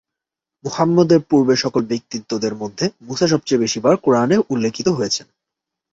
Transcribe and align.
মুহাম্মদের 0.63 1.19
পূর্বের 1.29 1.55
সকল 1.55 1.81
ব্যক্তিত্বের 1.85 2.55
মধ্যে, 2.55 2.85
মুসা 3.01 3.27
সবচেয়ে 3.27 3.61
বেশি 3.61 3.79
বার 3.79 3.95
কোরআনে 3.97 4.37
উল্লেখিত 4.49 4.87
হয়েছেন। 4.87 5.27